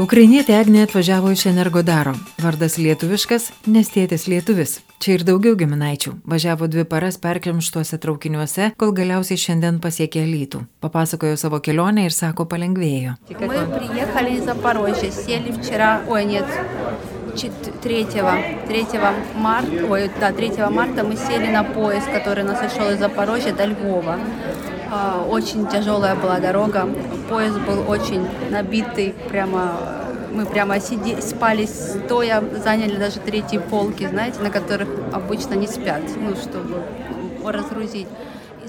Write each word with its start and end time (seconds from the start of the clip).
Ukrainietė 0.00 0.54
Agnė 0.56 0.86
atvažiavo 0.86 1.34
iš 1.34 1.42
Energodaro. 1.50 2.14
Vardas 2.40 2.78
lietuviškas, 2.80 3.50
nes 3.68 3.90
tėtis 3.92 4.24
lietuvis. 4.24 4.78
Čia 5.04 5.18
ir 5.18 5.24
daugiau 5.28 5.52
giminaičių. 5.60 6.14
Važiavo 6.32 6.64
dvi 6.72 6.86
paras 6.88 7.18
perkimštuose 7.20 7.98
traukiniuose, 8.00 8.70
kol 8.80 8.94
galiausiai 8.96 9.36
šiandien 9.42 9.82
pasiekė 9.84 10.24
Lytų. 10.30 10.62
Papasakojo 10.80 11.36
savo 11.36 11.60
kelionę 11.60 12.06
ir 12.08 12.16
sako 12.16 12.48
palengvėjo. 12.48 13.18
Мы 13.28 13.60
приехали 13.76 14.38
из 14.38 14.44
Запорожья, 14.44 15.10
сели 15.10 15.52
вчера, 15.52 16.00
ой, 16.08 16.24
нет, 16.24 16.46
3, 17.82 18.04
3 18.04 18.86
марта, 19.36 19.86
ой, 19.90 20.10
да, 20.18 20.32
3 20.32 20.70
марта 20.70 21.04
мы 21.04 21.16
сели 21.16 21.52
на 21.52 21.64
поезд, 21.64 22.10
который 22.10 22.44
нас 22.44 22.74
шел 22.74 22.90
из 22.90 22.98
Запорожья 22.98 23.52
до 23.52 23.66
Львова. 23.66 24.18
А, 24.94 25.26
Очень 25.26 25.66
тяжелая 25.68 26.14
была 26.14 26.38
дорога, 26.38 26.86
поезд 27.30 27.58
был 27.60 27.88
очень 27.90 28.28
набитый, 28.50 29.14
прямо 29.30 29.72
мы 30.30 30.44
прямо 30.44 30.80
сиди, 30.80 31.18
спали 31.22 31.64
стоя, 31.64 32.44
заняли 32.62 32.96
даже 32.96 33.18
третьи 33.18 33.56
полки, 33.56 34.06
знаете, 34.06 34.40
на 34.40 34.50
которых 34.50 34.88
обычно 35.10 35.54
не 35.54 35.66
спят, 35.66 36.02
ну, 36.16 36.36
чтобы 36.36 36.82
разгрузить. 37.42 38.06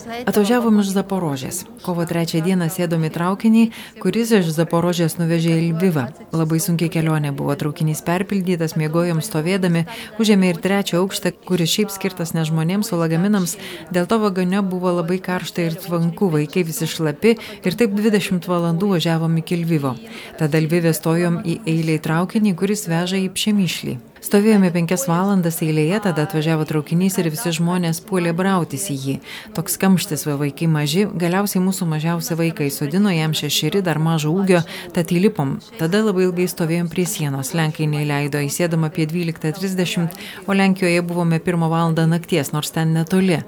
Atvažiavom 0.04 0.80
iš 0.82 0.92
Zaporožės. 0.94 1.64
Kovo 1.84 2.04
trečią 2.08 2.42
dieną 2.44 2.68
sėdom 2.72 3.06
į 3.08 3.12
traukinį, 3.16 3.64
kuris 4.04 4.34
iš 4.36 4.52
Zaporožės 4.56 5.16
nuvežė 5.20 5.56
į 5.56 5.70
Lvivą. 5.78 6.06
Labai 6.36 6.60
sunkiai 6.64 6.92
kelionė 6.92 7.32
buvo, 7.36 7.56
traukinys 7.60 8.04
perpildytas, 8.06 8.76
mėgojom 8.80 9.22
stovėdami, 9.24 9.86
užėmė 10.20 10.54
ir 10.54 10.62
trečią 10.64 11.02
aukštą, 11.02 11.34
kuris 11.48 11.74
šiaip 11.76 11.94
skirtas 11.96 12.36
ne 12.36 12.46
žmonėms, 12.48 12.92
o 12.92 13.00
lagaminams. 13.00 13.58
Dėl 13.96 14.10
to 14.12 14.20
vagone 14.24 14.64
buvo 14.68 14.94
labai 15.00 15.20
karšta 15.24 15.68
ir 15.70 15.80
tvanku, 15.80 16.32
vaikai 16.34 16.66
visi 16.68 16.90
šlapi 16.90 17.38
ir 17.64 17.80
taip 17.80 17.96
20 17.96 18.50
valandų 18.52 18.96
važiavom 18.98 19.40
iki 19.44 19.64
Lvivo. 19.64 19.96
Tada 20.40 20.64
Lvivė 20.64 20.96
stojom 20.96 21.44
į 21.48 21.62
eilę 21.64 22.00
į 22.00 22.04
traukinį, 22.10 22.58
kuris 22.60 22.90
veža 22.92 23.22
į 23.24 23.30
Pšemišlį. 23.34 24.13
Stovėjome 24.24 24.70
penkias 24.72 25.02
valandas 25.04 25.58
eilėje, 25.66 25.98
tada 26.06 26.24
atvažiavo 26.24 26.64
traukinys 26.64 27.18
ir 27.20 27.28
visi 27.28 27.52
žmonės 27.58 27.98
puolė 28.08 28.32
brautis 28.32 28.86
į 28.88 28.96
jį. 28.96 29.16
Toks 29.58 29.76
kamštis, 29.82 30.24
va 30.30 30.38
vaikai 30.40 30.70
maži, 30.72 31.04
galiausiai 31.12 31.60
mūsų 31.66 31.90
mažiausi 31.92 32.38
vaikai 32.40 32.70
sodino 32.72 33.12
jam 33.12 33.36
šešeri, 33.36 33.82
dar 33.84 34.00
mažo 34.00 34.32
ūgio, 34.32 34.62
tad 34.96 35.12
įlipom. 35.12 35.58
Tada 35.76 36.00
labai 36.06 36.30
ilgai 36.30 36.48
stovėjom 36.48 36.88
prie 36.94 37.04
sienos, 37.04 37.52
Lenkai 37.52 37.90
neįleido, 37.92 38.40
įsėdom 38.48 38.88
apie 38.88 39.10
12.30, 39.12 40.16
o 40.48 40.56
Lenkijoje 40.56 41.04
buvome 41.04 41.44
1 41.44 41.68
val. 41.68 41.92
nakties, 41.92 42.54
nors 42.56 42.72
ten 42.72 42.96
netoli. 42.96 43.44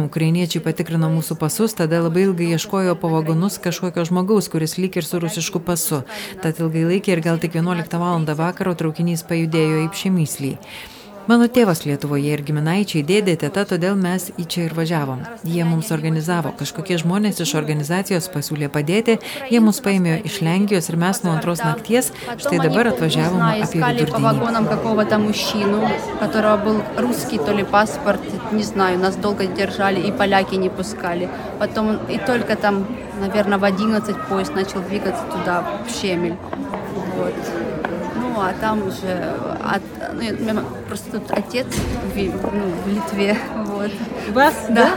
Ukrainiečiai 0.00 0.62
patikrino 0.64 1.10
mūsų 1.12 1.36
pasus, 1.40 1.74
tada 1.76 2.00
labai 2.00 2.22
ilgai 2.28 2.52
ieškojo 2.54 2.94
po 3.00 3.10
vagonus 3.12 3.58
kažkokio 3.60 4.06
žmogaus, 4.08 4.48
kuris 4.48 4.78
lyg 4.78 4.96
ir 4.96 5.04
su 5.04 5.20
rusišku 5.20 5.60
pasu. 5.60 6.00
Tad 6.40 6.62
ilgai 6.62 6.86
laikė 6.86 7.16
ir 7.16 7.24
gal 7.26 7.42
tik 7.42 7.58
11 7.58 7.98
val. 8.00 8.24
vakaro 8.40 8.72
traukinys 8.78 9.26
pajudėjo 9.28 9.84
į 9.84 9.90
Pšemyslį. 10.19 10.57
Mano 11.25 11.47
tėvas 11.49 11.79
Lietuvoje 11.89 12.35
ir 12.35 12.41
giminaičiai 12.45 13.01
dėdė 13.01 13.33
teta, 13.41 13.63
todėl 13.65 13.95
mes 13.97 14.27
į 14.37 14.43
čia 14.45 14.67
ir 14.67 14.75
važiavom. 14.77 15.23
Jie 15.49 15.63
mums 15.65 15.87
organizavo, 15.95 16.51
kažkokie 16.59 16.99
žmonės 17.01 17.41
iš 17.41 17.55
organizacijos 17.57 18.27
pasiūlė 18.29 18.69
padėti, 18.69 19.15
jie 19.49 19.61
mus 19.65 19.81
paėmė 19.81 20.19
iš 20.29 20.37
Lenkijos 20.45 20.91
ir 20.91 20.99
mes 21.01 21.23
nuo 21.25 21.33
antros 21.33 21.63
nakties, 21.65 22.11
štai 22.29 22.59
dabar 22.61 22.91
atvažiavom 22.91 23.41
знаю, 23.41 23.65
apie 23.65 23.79
искали 23.81 24.05
по 24.05 24.05
vidurdienį. 24.05 24.25
вагонам 24.27 24.69
какого-то 24.69 25.17
мужчину, 25.17 25.81
у 26.13 26.17
которого 26.19 26.57
был 26.57 26.83
русский 26.95 27.39
то 27.39 27.57
ли 27.57 27.63
паспорт, 27.63 28.21
не 28.51 28.63
знаю, 28.63 28.99
нас 28.99 29.15
долго 29.15 29.47
держали 29.47 29.99
и 29.99 30.11
поляки 30.11 30.53
не 30.61 30.69
пускали. 30.69 31.27
Потом 31.57 31.97
и 32.05 32.19
только 32.19 32.55
там, 32.55 32.85
наверное, 33.19 33.57
в 33.57 33.63
11 33.63 34.15
поезд 34.29 34.53
начал 34.53 34.81
двигаться 34.81 35.23
туда, 35.31 35.63
в 35.87 35.89
Щемель. 35.89 36.37
Вот. 37.17 37.33
Ну, 38.40 38.46
а 38.46 38.54
там 38.58 38.78
уже 38.88 39.34
от, 39.62 39.82
ну, 40.14 40.22
я- 40.22 40.30
меня 40.32 40.62
просто 40.88 41.10
тут 41.12 41.30
отец 41.30 41.66
в, 41.66 42.16
ну, 42.16 42.72
в 42.84 42.88
Литве, 42.88 43.36
вот. 43.66 43.90
Вас? 44.32 44.54
Да, 44.70 44.88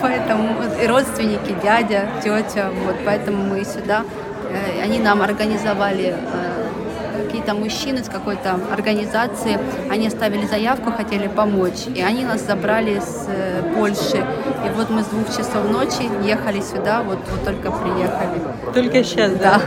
поэтому 0.00 0.54
вот 0.54 0.82
и 0.82 0.86
родственники, 0.86 1.54
дядя, 1.62 2.06
тетя, 2.24 2.70
вот, 2.86 2.94
поэтому 3.04 3.44
мы 3.44 3.64
сюда. 3.66 4.02
Э, 4.50 4.82
Они 4.82 4.98
нам 4.98 5.20
организовали 5.20 6.14
э, 6.16 7.24
какие-то 7.26 7.52
мужчины 7.52 8.02
с 8.02 8.08
какой-то 8.08 8.58
организации, 8.72 9.58
они 9.90 10.06
оставили 10.06 10.46
заявку, 10.46 10.90
хотели 10.90 11.28
помочь, 11.28 11.84
и 11.94 12.00
они 12.00 12.24
нас 12.24 12.40
забрали 12.46 12.98
с 13.00 13.26
э, 13.28 13.74
Польши. 13.76 14.24
И 14.66 14.70
вот 14.74 14.88
мы 14.88 15.02
с 15.02 15.06
двух 15.08 15.28
часов 15.28 15.68
ночи 15.70 16.08
ехали 16.24 16.62
сюда, 16.62 17.02
вот, 17.02 17.18
вот 17.30 17.44
только 17.44 17.70
приехали. 17.70 18.40
Только 18.72 19.04
сейчас, 19.04 19.32
Да, 19.32 19.38
да? 19.38 19.60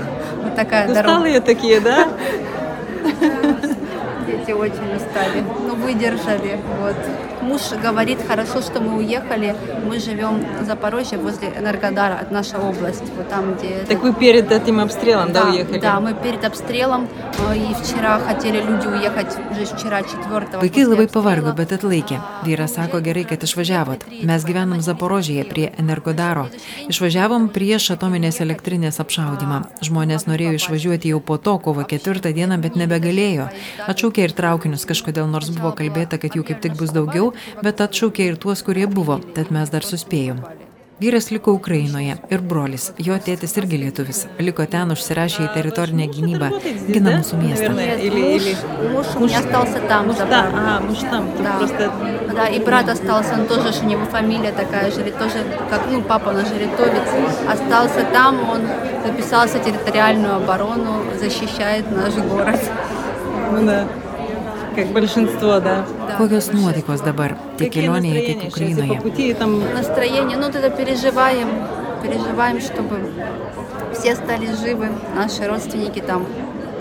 вот 0.46 0.56
такая 0.56 0.88
дорога. 0.88 1.00
Усталые 1.12 1.42
такие, 1.42 1.80
да? 1.80 2.08
Дети 4.46 4.52
очень 4.52 4.94
устали, 4.98 5.42
но 5.66 5.74
выдержали. 5.76 6.60
Вот. 6.82 6.98
Муж 7.43 7.63
говорит, 7.83 8.19
хорошо, 8.27 8.61
что 8.61 8.81
мы 8.81 8.99
уехали. 8.99 9.55
Мы 9.85 9.99
живем 10.01 10.45
в 10.61 10.65
Запорожье 10.67 11.19
возле 11.19 11.49
Энергодара, 11.49 12.19
это 12.23 12.33
наша 12.33 12.59
область, 12.59 13.05
вот 13.17 13.29
там, 13.29 13.55
где... 13.55 13.85
Так 13.89 14.03
вы 14.03 14.13
перед 14.13 14.51
этим 14.51 14.81
обстрелом, 14.81 15.33
да, 15.33 15.45
да, 15.45 15.51
уехали? 15.51 15.79
да, 15.79 16.01
мы 16.01 16.15
перед 16.15 16.45
обстрелом, 16.45 17.09
э, 17.51 17.57
и 17.57 17.75
вчера 17.83 18.19
хотели 18.19 18.61
люди 18.61 18.87
уехать 18.87 19.35
уже 19.51 19.65
вчера, 19.65 20.03
4 20.03 20.59
Vaikai 20.61 20.85
labai 20.85 21.07
pavargo, 21.09 21.53
bet 21.57 21.73
atlaikė. 21.77 22.19
Vyras 22.45 22.75
sako 22.77 23.01
gerai, 23.05 23.25
kad 23.29 23.43
išvažiavot. 23.43 24.05
Mes 24.29 24.45
gyvenam 24.45 24.81
Zaporožėje 24.85 25.45
prie 25.49 25.69
Energodaro. 25.79 26.49
Išvažiavom 26.91 27.49
prieš 27.55 27.93
atominės 27.95 28.41
elektrinės 28.45 29.01
apšaudimą. 29.03 29.63
Žmonės 29.85 30.27
norėjo 30.29 30.59
išvažiuoti 30.59 31.13
jau 31.15 31.21
po 31.21 31.39
to, 31.39 31.59
kovo 31.63 31.85
ketvirtą 31.89 32.33
dieną, 32.37 32.61
bet 32.63 32.77
nebegalėjo. 32.81 33.49
Atšaukė 33.89 34.29
ir 34.29 34.37
traukinius 34.37 34.87
kažkodėl, 34.89 35.29
nors 35.31 35.51
buvo 35.55 35.73
kalbėta, 35.79 36.19
kad 36.19 36.37
jų 36.37 36.47
kaip 36.51 36.63
tik 36.65 36.77
bus 36.81 36.93
daugiau, 36.95 37.32
bet 37.63 37.81
atšaukė 37.81 38.31
ir 38.33 38.37
tuos, 38.37 38.63
kurie 38.63 38.87
buvo, 38.87 39.21
tad 39.35 39.51
mes 39.55 39.71
dar 39.71 39.83
suspėjom. 39.87 40.41
Vyras 40.99 41.29
liko 41.31 41.53
Ukrainoje 41.55 42.17
ir 42.35 42.41
brolis, 42.43 42.89
jo 42.99 43.15
tėtis 43.23 43.53
irgi 43.61 43.79
lietuvis, 43.79 44.25
liko 44.43 44.65
ten 44.67 44.91
užsirašė 44.91 45.45
į 45.45 45.51
teritorinę 45.55 46.09
gynybą, 46.11 46.49
gina 46.89 47.13
mūsų 47.21 47.39
miestą. 47.39 47.69
Наверное, 47.69 47.87
Нет, 47.87 48.01
или, 48.03 48.23
муж, 48.33 48.43
или... 48.43 48.89
муж 48.95 49.07
у 49.15 49.21
меня 49.21 49.39
остался 49.39 49.79
там. 49.89 50.09
Муж 50.09 50.17
за 50.17 50.27
там, 50.27 50.51
братом. 50.51 50.67
а, 50.67 50.81
муж 50.81 50.99
там, 50.99 51.31
тут 51.37 51.45
Да. 51.45 51.53
просто... 51.59 51.93
Да, 52.35 52.49
и 52.49 52.59
брат 52.59 52.89
остался, 52.89 53.35
он 53.35 53.47
тоже, 53.47 53.73
ж 53.73 53.83
у 53.83 53.87
него 53.87 54.05
фамилия 54.07 54.51
такая 54.51 54.91
же, 54.91 55.05
тоже, 55.05 55.45
как, 55.71 55.83
ну, 55.89 56.03
папа 56.03 56.33
наш 56.33 56.51
литовец, 56.51 57.09
остался 57.49 58.03
там, 58.13 58.35
он 58.51 58.63
записался 59.07 59.59
в 59.59 59.65
территориальную 59.65 60.35
оборону, 60.35 61.05
защищает 61.21 61.85
наш 61.93 62.15
город. 62.15 62.59
Ну 63.53 63.65
да, 63.67 63.87
Как 64.76 64.88
большинство, 64.88 65.60
да. 65.60 65.86
Kokios 66.18 66.52
nuotaikos 66.54 67.02
dabar 67.02 67.38
tiek 67.58 67.72
kelionėje, 67.74 68.26
tiek 68.28 68.44
Ukrainoje? 68.48 69.02
пути, 69.02 69.30
и 69.30 69.34
там 69.34 69.60
Настроение, 69.74 70.38
ну, 70.38 70.52
тогда 70.52 70.70
переживаем, 70.70 71.50
переживаем, 72.04 72.60
чтобы 72.62 73.00
все 73.94 74.16
стали 74.16 74.48
живы, 74.48 74.90
наши 75.16 75.48
родственники 75.48 76.00
там, 76.00 76.26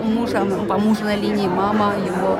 у 0.01 0.05
мужа, 0.05 0.45
по 0.67 0.77
мужной 0.77 1.15
линии 1.15 1.47
мама, 1.47 1.93
его, 2.05 2.37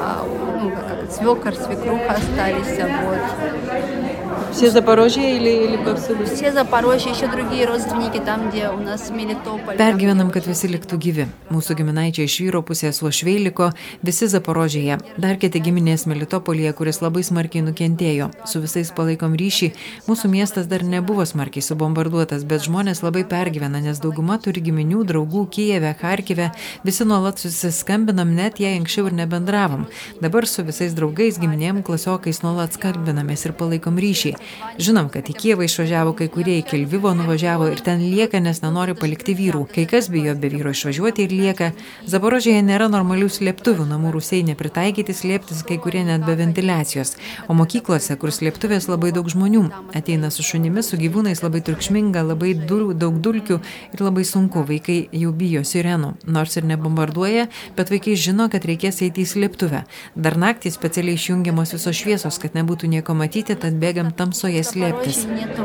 а, 0.00 0.24
ну, 0.60 0.70
как 0.70 1.10
свекор, 1.10 1.54
свекруха 1.54 2.12
остались, 2.12 2.78
вот. 3.06 4.13
все 4.51 4.71
Запорожье 4.71 5.37
или, 5.37 5.49
или 5.65 5.77
повсюду? 5.77 6.25
Все 6.25 6.51
Запорожье, 6.51 7.11
еще 7.11 7.27
другие 7.27 7.65
родственники 7.65 8.19
там, 8.19 8.49
где 8.49 8.69
у 8.69 8.79
нас 8.79 9.09
Мелитополь. 9.09 9.77
там, 9.77 9.77
Pergyvenam, 9.77 10.31
kad 10.31 10.45
visi 10.47 10.67
liktų 10.67 10.97
gyvi. 10.97 11.25
Mūsų 11.49 11.77
giminaičiai 11.79 12.25
iš 12.27 12.35
vyro 12.41 12.61
pusės 12.61 12.99
Uošvei 13.01 13.37
liko, 13.39 13.69
visi 14.03 14.27
Zaporožėje, 14.27 14.97
dar 15.17 15.37
kiti 15.37 15.61
giminės 15.63 16.05
Melitopolyje, 16.09 16.73
kuris 16.73 16.99
labai 17.01 17.23
smarkiai 17.23 17.63
nukentėjo. 17.63 18.31
Su 18.45 18.59
visais 18.59 18.91
palaikom 18.91 19.37
ryšį, 19.39 19.71
mūsų 20.09 20.31
miestas 20.33 20.67
dar 20.67 20.83
nebuvo 20.83 21.23
smarkiai 21.23 21.63
subombarduotas, 21.63 22.43
bet 22.43 22.65
žmonės 22.65 23.03
labai 23.05 23.23
pergyvena, 23.23 23.79
nes 23.79 24.01
dauguma 24.03 24.39
turi 24.43 24.65
giminių, 24.65 25.05
draugų 25.07 25.45
Kijeve, 25.55 25.95
Harkive, 26.01 26.49
visi 26.83 27.07
nuolat 27.07 27.39
susiskambinam, 27.39 28.35
net 28.35 28.59
jei 28.59 28.75
anksčiau 28.79 29.07
ir 29.07 29.17
nebendravom. 29.21 29.87
Dabar 30.19 30.47
su 30.47 30.67
visais 30.67 30.97
draugais, 30.97 31.39
giminėm, 31.39 31.83
klasiokais 31.85 32.43
nuolat 32.43 32.75
skambinamės 32.75 33.47
ir 33.47 33.55
palaikom 33.55 33.99
ryšį. 34.01 34.32
Žinom, 34.78 35.08
kad 35.12 35.28
į 35.30 35.36
Kievą 35.38 35.66
išvažiavo 35.68 36.14
kai 36.18 36.28
kurie, 36.32 36.58
iki 36.60 36.80
Lvivo 36.82 37.14
nuvažiavo 37.14 37.68
ir 37.72 37.82
ten 37.84 38.02
lieka, 38.02 38.40
nes 38.42 38.62
nenori 38.62 38.94
palikti 38.98 39.34
vyrų. 39.38 39.64
Kai 39.74 39.86
kas 39.90 40.08
bijo 40.12 40.34
be 40.38 40.50
vyro 40.52 40.72
išvažiuoti 40.74 41.26
ir 41.26 41.34
lieka. 41.34 41.70
Zaporožėje 42.10 42.62
nėra 42.66 42.88
normalių 42.92 43.28
slėptuvių, 43.32 43.86
namų 43.90 44.14
rusiai 44.16 44.42
nepritaikyti 44.46 45.14
slėptis, 45.14 45.62
kai 45.66 45.78
kurie 45.82 46.04
net 46.06 46.24
be 46.26 46.36
ventiliacijos. 46.38 47.14
O 47.48 47.56
mokyklose, 47.58 48.16
kur 48.20 48.32
slėptuvės 48.34 48.88
labai 48.90 49.12
daug 49.14 49.28
žmonių, 49.30 49.64
ateina 49.96 50.30
su 50.34 50.44
šunimis, 50.46 50.90
su 50.92 50.98
gyvūnais 51.00 51.42
labai 51.44 51.62
triukšminga, 51.66 52.24
labai 52.32 52.54
dul, 52.58 52.92
daug 52.94 53.18
dulkių 53.22 53.60
ir 53.94 54.04
labai 54.04 54.26
sunku. 54.28 54.64
Vaikai 54.68 54.98
jau 55.12 55.32
bijo 55.36 55.64
sirenų, 55.66 56.14
nors 56.26 56.56
ir 56.58 56.66
nebombarduoja, 56.68 57.48
bet 57.76 57.92
vaikai 57.92 58.16
žino, 58.20 58.48
kad 58.52 58.64
reikės 58.68 59.02
eiti 59.04 59.24
į 59.24 59.30
slėptuvę. 59.34 59.84
Dar 60.14 60.38
naktį 60.40 60.72
specialiai 60.74 61.18
išjungiamos 61.18 61.74
visos 61.76 61.98
šviesos, 61.98 62.38
kad 62.42 62.56
nebūtų 62.56 62.90
nieko 62.90 63.16
matyti, 63.18 63.56
tad 63.58 63.76
bėgam 63.80 64.12
tamsoje 64.24 64.64
slėptis. 64.64 65.20
Запорожье 65.20 65.46
нету 65.46 65.64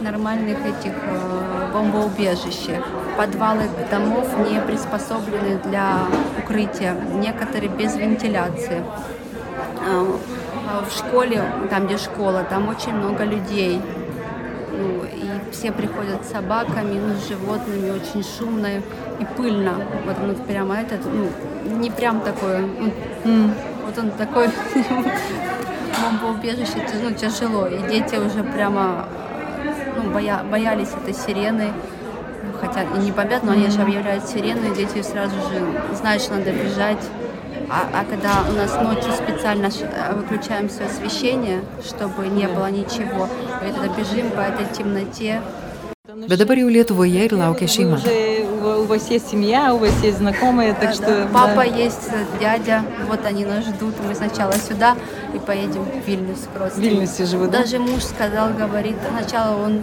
нормальных 0.00 0.58
этих 0.66 0.94
э, 1.06 1.70
бомбоубежищ. 1.72 2.70
подвалы 3.16 3.68
домов 3.90 4.26
не 4.50 4.60
приспособлены 4.60 5.60
для 5.64 5.98
укрытия, 6.38 6.96
некоторые 7.14 7.68
без 7.68 7.94
вентиляции. 7.94 8.82
А, 9.86 10.18
а 10.68 10.84
в 10.84 10.92
школе, 10.92 11.42
там 11.70 11.86
где 11.86 11.98
школа, 11.98 12.44
там 12.48 12.68
очень 12.68 12.94
много 12.94 13.24
людей. 13.24 13.80
Ну, 14.72 15.04
и 15.04 15.52
все 15.52 15.70
приходят 15.70 16.24
с 16.24 16.32
собаками, 16.32 16.98
ну, 16.98 17.14
с 17.14 17.28
животными, 17.28 17.90
очень 17.90 18.24
шумно 18.24 18.78
и 19.20 19.24
пыльно. 19.36 19.74
Вот 20.06 20.16
ну, 20.26 20.34
прямо 20.46 20.76
этот, 20.76 21.00
ну, 21.04 21.28
не 21.78 21.90
прям 21.90 22.22
mm. 23.24 23.50
вот 23.84 23.98
он 23.98 24.10
такой 24.12 24.48
бомбоубежище, 26.00 26.86
ну, 27.02 27.12
тяжело. 27.12 27.66
И 27.66 27.78
дети 27.88 28.16
уже 28.16 28.42
прямо 28.44 29.08
ну, 29.96 30.10
боя, 30.10 30.42
боялись 30.50 30.88
этой 30.88 31.14
сирены 31.14 31.72
хотят 32.60 32.86
и 32.96 32.98
не 32.98 33.12
побят, 33.12 33.42
но 33.42 33.52
они 33.52 33.68
же 33.68 33.82
объявляют 33.82 34.24
сирены, 34.26 34.66
и 34.66 34.74
дети 34.74 35.02
сразу 35.02 35.34
же 35.34 35.96
знают, 35.96 36.22
что 36.22 36.34
надо 36.34 36.52
бежать. 36.52 37.02
А, 37.68 37.88
а 37.92 38.04
когда 38.04 38.44
у 38.48 38.52
нас 38.52 38.74
ночью 38.80 39.12
специально 39.12 39.66
э, 39.66 40.14
выключаем 40.14 40.68
все 40.68 40.84
освещение, 40.84 41.62
чтобы 41.84 42.28
не 42.28 42.46
было 42.46 42.70
ничего, 42.70 43.28
и 43.66 43.72
тогда 43.72 43.88
бежим 43.96 44.30
по 44.30 44.40
этой 44.40 44.66
темноте. 44.66 45.40
Dabar 46.28 46.58
jau 46.58 46.68
Lietuvoje 46.68 47.24
ir 47.24 47.32
laukia 47.32 47.66
šeima. 47.66 47.98
У 48.61 48.83
вас 48.83 49.09
есть 49.09 49.29
семья, 49.29 49.73
у 49.73 49.77
вас 49.77 49.93
есть 50.03 50.17
знакомые, 50.17 50.73
так 50.73 50.93
что... 50.93 51.27
Папа 51.33 51.65
есть, 51.65 52.09
дядя, 52.39 52.83
вот 53.07 53.25
они 53.25 53.45
нас 53.45 53.65
ждут. 53.65 53.95
Мы 54.05 54.15
сначала 54.15 54.53
сюда 54.53 54.95
и 55.33 55.39
поедем 55.39 55.83
в 55.83 56.07
Вильнюс 56.07 56.47
просто. 56.53 56.79
В 56.79 56.83
Вильнюсе 56.83 57.25
живут, 57.25 57.51
да? 57.51 57.59
Даже 57.59 57.79
муж 57.79 58.03
сказал, 58.03 58.53
говорит, 58.53 58.95
сначала 59.11 59.63
он, 59.63 59.81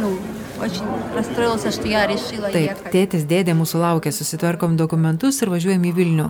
ну, 0.00 0.18
Taip, 0.60 2.80
tėtis 2.92 3.22
dėdė 3.24 3.54
mūsų 3.56 3.80
laukia, 3.80 4.10
susitvarkom 4.12 4.74
dokumentus 4.76 5.40
ir 5.40 5.52
važiuojam 5.52 5.86
į 5.88 5.92
Vilnių. 5.96 6.26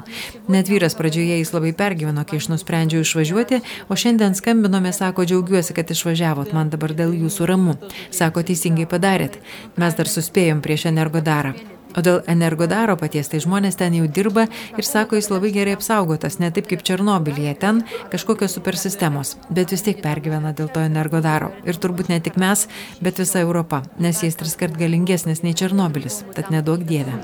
Net 0.55 0.71
vyras 0.71 0.95
pradžioje 0.99 1.41
jis 1.41 1.51
labai 1.57 1.73
pergyveno, 1.75 2.23
kai 2.29 2.39
aš 2.39 2.47
nusprendžiau 2.53 3.03
išvažiuoti, 3.03 3.59
o 3.91 3.99
šiandien 3.99 4.39
skambinome, 4.39 4.95
sako, 4.95 5.27
džiaugiuosi, 5.27 5.75
kad 5.75 5.91
išvažiavot, 5.91 6.55
man 6.55 6.71
dabar 6.71 6.95
dėl 6.95 7.17
jūsų 7.25 7.51
ramu. 7.51 7.77
Sako, 8.15 8.47
teisingai 8.47 8.87
padarėt. 8.87 9.43
Mes 9.81 9.99
dar 9.99 10.07
suspėjom 10.07 10.63
prieš 10.63 10.87
energodarą. 10.95 11.57
O 11.95 12.03
dėl 12.07 12.21
energodaro 12.31 12.95
paties, 12.99 13.29
tai 13.33 13.41
žmonės 13.43 13.75
ten 13.81 13.97
jau 13.99 14.07
dirba 14.07 14.45
ir 14.79 14.87
sako, 14.87 15.19
jis 15.19 15.31
labai 15.33 15.51
gerai 15.55 15.75
apsaugotas, 15.75 16.39
ne 16.39 16.53
taip 16.55 16.69
kaip 16.71 16.85
Černobilyje, 16.87 17.57
ten 17.59 17.83
kažkokios 18.13 18.55
supersistemos, 18.55 19.35
bet 19.51 19.75
vis 19.75 19.83
tiek 19.83 19.99
pergyvena 20.03 20.55
dėl 20.55 20.71
to 20.71 20.85
energodaro. 20.87 21.51
Ir 21.67 21.81
turbūt 21.83 22.13
ne 22.13 22.21
tik 22.23 22.39
mes, 22.39 22.69
bet 23.03 23.19
visa 23.19 23.43
Europa, 23.43 23.83
nes 23.99 24.23
jis 24.23 24.39
tris 24.39 24.55
kart 24.61 24.79
galingesnis 24.79 25.43
nei 25.43 25.57
Černobilis, 25.59 26.23
tad 26.37 26.55
nedaug 26.55 26.87
dievė. 26.87 27.19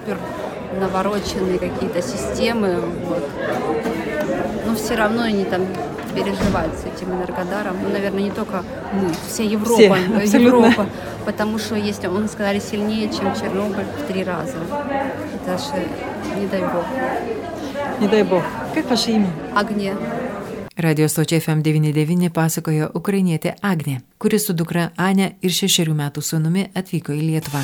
Навороченные 0.81 1.59
какие-то 1.63 2.03
системы, 2.03 2.81
вот. 3.07 3.23
но 4.67 4.75
все 4.75 4.97
равно 4.97 5.23
они 5.23 5.45
там 5.45 5.63
переживать 6.14 6.72
с 6.80 6.86
этим 6.86 7.12
энергодаром. 7.14 7.78
Ну, 7.84 7.90
наверное, 7.90 8.24
не 8.24 8.32
только 8.32 8.64
мы, 8.94 9.10
вся 9.28 9.44
Европа. 9.44 9.98
Все, 10.26 10.42
Европа. 10.42 10.88
Потому 11.26 11.60
что 11.60 11.76
если 11.76 12.08
он 12.08 12.28
сказали 12.30 12.60
сильнее, 12.60 13.10
чем 13.10 13.34
Чернобыль 13.36 13.86
в 13.86 14.12
три 14.12 14.24
раза. 14.24 14.58
Это 15.36 15.58
же 15.58 15.88
не 16.40 16.48
дай 16.48 16.62
бог. 16.62 16.86
Не 18.00 18.08
дай 18.08 18.24
bog. 18.24 18.44
Kaip 18.74 18.90
ваше 18.90 19.12
имя? 19.12 19.30
Agnė. 19.54 19.94
Radio 20.76 21.06
stočiai 21.06 21.38
FM99 21.40 22.32
pasakojo 22.34 22.88
ukrainietė 22.98 23.54
Agnė, 23.62 24.00
kuri 24.18 24.40
su 24.40 24.56
dukra 24.58 24.90
Ane 24.98 25.36
ir 25.42 25.54
šešerių 25.54 25.94
metų 26.00 26.24
sūnumi 26.26 26.72
atvyko 26.74 27.14
į 27.14 27.22
Lietuvą. 27.28 27.62